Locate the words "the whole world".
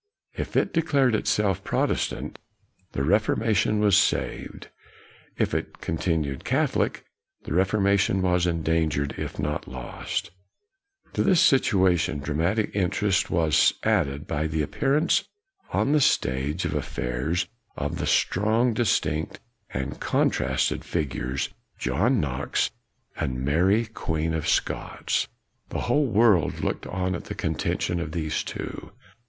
25.69-26.63